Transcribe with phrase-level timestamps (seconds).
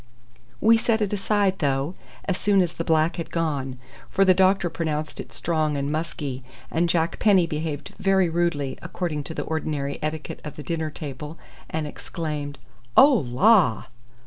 [0.59, 1.93] We set it aside, though,
[2.25, 3.77] as soon as the black had gone,
[4.09, 9.25] for the doctor pronounced it strong and musky, and Jack Penny behaved very rudely, according
[9.25, 11.37] to the ordinary etiquette of the dinner table,
[11.69, 12.57] and exclaimed:
[12.97, 13.89] "Oh, law!"